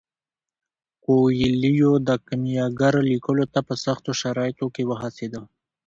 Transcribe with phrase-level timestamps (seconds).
[1.03, 5.33] کویلیو د کیمیاګر لیکلو ته په سختو شرایطو کې وهڅید.